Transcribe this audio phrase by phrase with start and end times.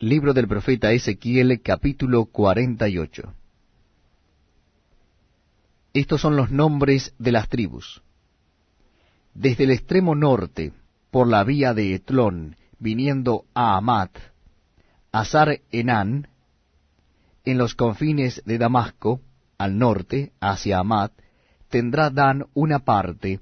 [0.00, 3.32] Libro del profeta Ezequiel capítulo 48
[5.94, 8.02] Estos son los nombres de las tribus.
[9.32, 10.74] Desde el extremo norte,
[11.10, 14.10] por la vía de Etlón, viniendo a Amat,
[15.12, 16.28] Azar Enán,
[17.46, 19.22] en los confines de Damasco,
[19.56, 21.12] al norte, hacia Amat,
[21.70, 23.40] tendrá Dan una parte,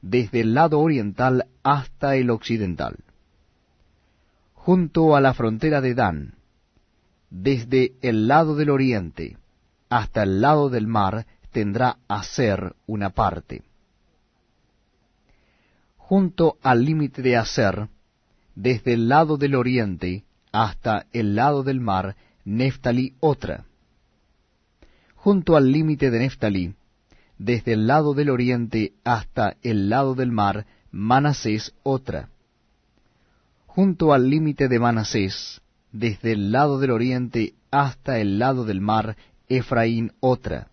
[0.00, 2.98] desde el lado oriental hasta el occidental
[4.68, 6.34] junto a la frontera de Dan,
[7.30, 9.38] desde el lado del oriente
[9.88, 13.62] hasta el lado del mar, tendrá Aser una parte.
[15.96, 17.88] Junto al límite de Aser,
[18.54, 23.64] desde el lado del oriente hasta el lado del mar, Neftalí otra.
[25.14, 26.74] Junto al límite de Neftalí,
[27.38, 32.28] desde el lado del oriente hasta el lado del mar, Manasés otra
[33.78, 39.16] junto al límite de Manasés, desde el lado del oriente hasta el lado del mar,
[39.48, 40.72] Efraín otra.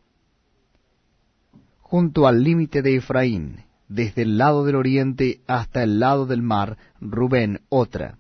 [1.82, 3.58] Junto al límite de Efraín,
[3.90, 8.18] desde el lado del oriente hasta el lado del mar, Rubén otra.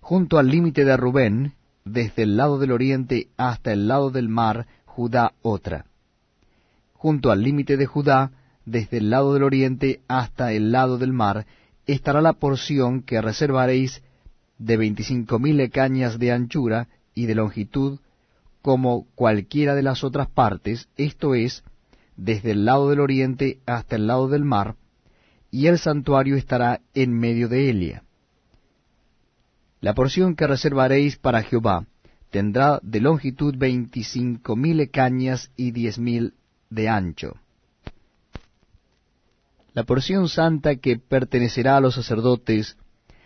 [0.00, 1.52] Junto al límite de Rubén,
[1.84, 5.86] desde el lado del oriente hasta el lado del mar, Judá otra.
[6.94, 8.32] Junto al límite de Judá,
[8.64, 11.46] desde el lado del oriente hasta el lado del mar,
[11.86, 14.02] estará la porción que reservaréis
[14.58, 17.98] de veinticinco mil cañas de anchura y de longitud,
[18.62, 21.64] como cualquiera de las otras partes, esto es,
[22.16, 24.76] desde el lado del oriente hasta el lado del mar,
[25.50, 28.04] y el santuario estará en medio de Elia.
[29.80, 31.86] La porción que reservaréis para Jehová
[32.30, 36.34] tendrá de longitud veinticinco mil cañas y diez mil
[36.68, 37.36] de ancho.
[39.72, 42.76] La porción santa que pertenecerá a los sacerdotes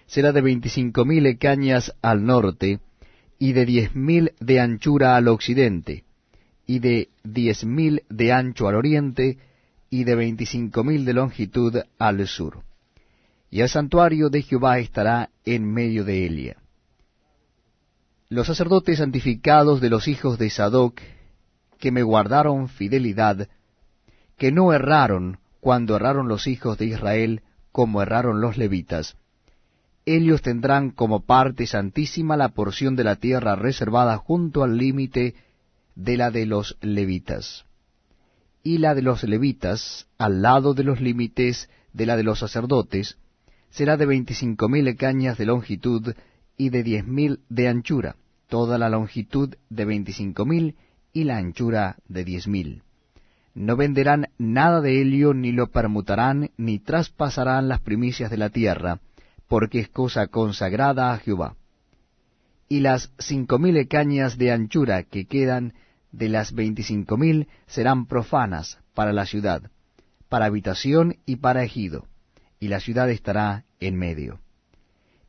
[0.06, 2.80] será de veinticinco mil cañas al norte,
[3.38, 6.04] y de diez mil de anchura al occidente,
[6.66, 9.38] y de diez mil de ancho al oriente,
[9.90, 12.62] y de veinticinco mil de longitud al sur.
[13.50, 16.56] Y el santuario de Jehová estará en medio de Elia.
[18.28, 21.00] Los sacerdotes santificados de los hijos de Sadoc,
[21.78, 23.48] que me guardaron fidelidad,
[24.36, 27.40] que no erraron, cuando erraron los hijos de Israel,
[27.72, 29.16] como erraron los levitas.
[30.04, 35.34] Ellos tendrán como parte santísima la porción de la tierra reservada junto al límite
[35.94, 37.64] de la de los levitas,
[38.62, 43.16] y la de los levitas, al lado de los límites de la de los sacerdotes,
[43.70, 46.14] será de veinticinco mil cañas de longitud
[46.58, 48.16] y de diez mil de anchura,
[48.50, 50.74] toda la longitud de veinticinco mil
[51.14, 52.82] y la anchura de diez mil
[53.54, 59.00] no venderán nada de ello, ni lo permutarán, ni traspasarán las primicias de la tierra,
[59.48, 61.56] porque es cosa consagrada a Jehová.
[62.68, 65.74] Y las cinco mil cañas de anchura que quedan
[66.10, 69.70] de las veinticinco mil serán profanas para la ciudad,
[70.28, 72.06] para habitación y para ejido,
[72.58, 74.40] y la ciudad estará en medio.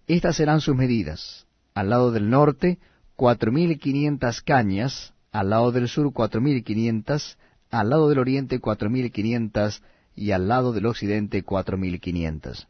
[0.07, 1.45] Estas serán sus medidas.
[1.73, 2.79] Al lado del norte,
[3.15, 7.37] cuatro mil quinientas cañas, al lado del sur cuatro mil quinientas,
[7.71, 9.81] al lado del oriente cuatro mil quinientas,
[10.15, 12.67] y al lado del occidente cuatro mil quinientas.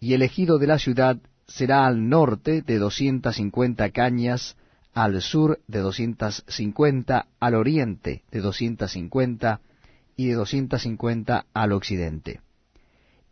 [0.00, 4.56] Y el ejido de la ciudad será al norte de doscientas cincuenta cañas,
[4.94, 9.60] al sur de doscientas cincuenta, al oriente de doscientas cincuenta,
[10.16, 12.40] y de doscientas cincuenta al occidente.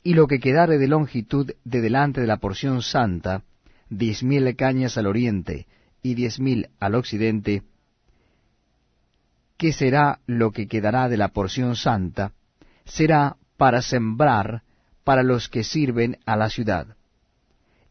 [0.02, 3.44] Y lo que quedare de longitud de delante de la porción santa,
[3.88, 5.66] diez mil cañas al oriente,
[6.02, 7.62] y diez mil al occidente,
[9.62, 12.32] ¿qué será lo que quedará de la porción santa?
[12.84, 14.64] Será para sembrar
[15.04, 16.96] para los que sirven a la ciudad.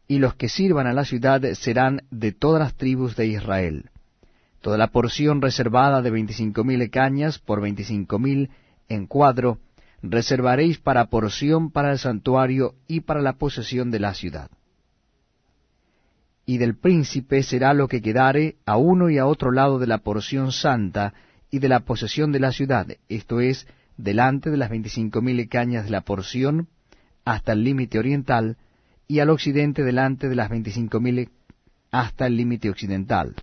[0.06, 3.88] Y los que sirvan a la ciudad serán de todas las tribus de Israel.
[4.60, 8.50] Toda la porción reservada de veinticinco mil cañas por veinticinco mil
[8.90, 9.56] en cuadro,
[10.02, 14.50] reservaréis para porción para el santuario y para la posesión de la ciudad.
[16.44, 19.98] Y del príncipe será lo que quedare a uno y a otro lado de la
[19.98, 21.14] porción santa,
[21.52, 23.68] y de la posesión de la ciudad, esto es,
[23.98, 26.68] delante de las veinticinco mil cañas de la porción,
[27.26, 28.56] hasta el límite oriental,
[29.06, 31.28] y al occidente delante de las veinticinco mil
[31.90, 33.34] hasta el límite occidental.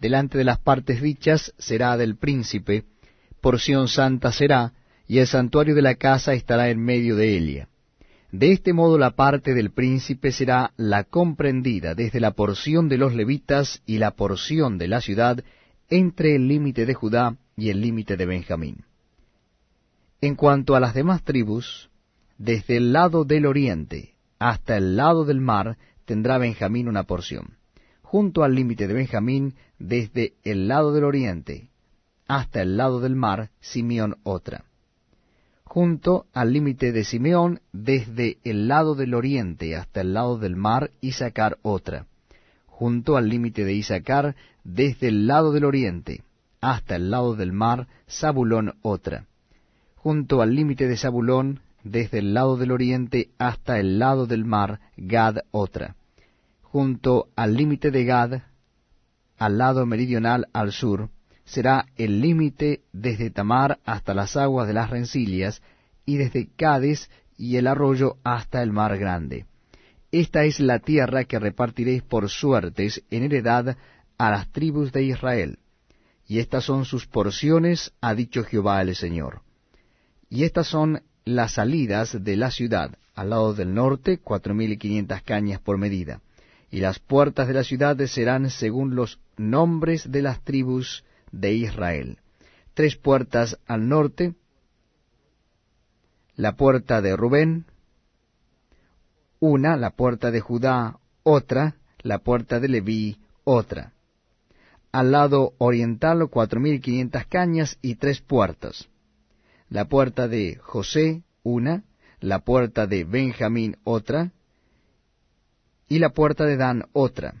[0.00, 2.84] Delante de las partes dichas será del príncipe,
[3.40, 4.74] porción santa será,
[5.08, 7.68] y el santuario de la casa estará en medio de ella.
[8.30, 13.12] De este modo la parte del príncipe será la comprendida desde la porción de los
[13.12, 15.42] levitas y la porción de la ciudad
[15.88, 18.84] entre el límite de Judá y el límite de Benjamín.
[20.20, 21.90] En cuanto a las demás tribus,
[22.38, 27.56] desde el lado del oriente hasta el lado del mar tendrá Benjamín una porción.
[28.02, 31.70] Junto al límite de Benjamín, desde el lado del oriente
[32.28, 34.64] hasta el lado del mar, Simeón otra.
[35.64, 40.90] Junto al límite de Simeón, desde el lado del oriente hasta el lado del mar,
[41.00, 42.06] Isaacar otra.
[42.78, 46.20] Junto al límite de Isaacar, desde el lado del oriente
[46.60, 49.24] hasta el lado del mar, Zabulón otra.
[49.94, 54.80] Junto al límite de Zabulón, desde el lado del oriente hasta el lado del mar,
[54.98, 55.96] Gad otra.
[56.60, 58.42] Junto al límite de Gad,
[59.38, 61.08] al lado meridional al sur,
[61.46, 65.62] será el límite desde Tamar hasta las aguas de las rencillas,
[66.04, 67.08] y desde Cádiz
[67.38, 69.46] y el arroyo hasta el mar grande.
[70.18, 73.76] Esta es la tierra que repartiréis por suertes en heredad
[74.16, 75.58] a las tribus de Israel.
[76.26, 79.42] Y estas son sus porciones, ha dicho Jehová el Señor.
[80.30, 84.78] Y estas son las salidas de la ciudad, al lado del norte, cuatro mil y
[84.78, 86.22] quinientas cañas por medida.
[86.70, 92.20] Y las puertas de la ciudad serán según los nombres de las tribus de Israel.
[92.72, 94.32] Tres puertas al norte,
[96.36, 97.66] la puerta de Rubén,
[99.40, 103.92] una, la puerta de Judá, otra, la puerta de Leví, otra.
[104.92, 108.88] Al lado oriental cuatro mil quinientas cañas y tres puertas.
[109.68, 111.84] La puerta de José, una,
[112.20, 114.32] la puerta de Benjamín, otra,
[115.88, 117.34] y la puerta de Dan, otra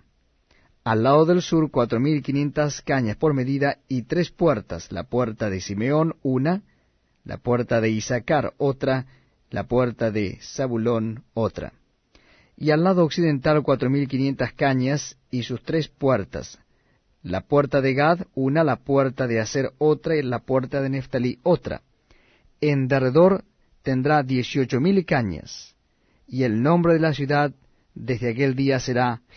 [0.86, 5.50] al lado del sur cuatro mil quinientas cañas por medida y tres puertas, la puerta
[5.50, 6.62] de Simeón una,
[7.24, 9.06] la puerta de Isaacar otra,
[9.50, 11.72] la puerta de Zabulón otra.
[12.56, 16.58] Y al lado occidental cuatro mil quinientas cañas y sus tres puertas,
[17.22, 21.38] la puerta de Gad una, la puerta de Aser otra y la puerta de Neftalí
[21.42, 21.82] otra.
[22.60, 23.44] En derredor
[23.82, 25.76] tendrá dieciocho mil cañas,
[26.26, 27.52] y el nombre de la ciudad
[27.94, 29.22] desde aquel día será